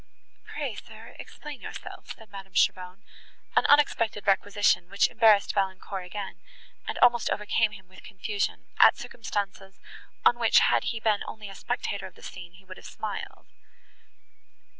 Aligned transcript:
"Pray, 0.51 0.73
sir, 0.73 1.15
explain 1.19 1.61
yourself," 1.61 2.15
said 2.17 2.31
Madame 2.31 2.55
Cheron; 2.55 3.03
an 3.55 3.67
unexpected 3.67 4.25
requisition, 4.25 4.89
which 4.89 5.07
embarrassed 5.07 5.53
Valancourt 5.53 6.03
again, 6.07 6.37
and 6.87 6.97
almost 7.03 7.29
overcame 7.29 7.71
him 7.73 7.87
with 7.87 8.01
confusion, 8.01 8.65
at 8.79 8.97
circumstances, 8.97 9.79
on 10.25 10.39
which, 10.39 10.57
had 10.61 10.85
he 10.85 10.99
been 10.99 11.21
only 11.27 11.49
a 11.49 11.53
spectator 11.53 12.07
of 12.07 12.15
the 12.15 12.23
scene, 12.23 12.53
he 12.53 12.65
would 12.65 12.77
have 12.77 12.85
smiled. 12.87 13.45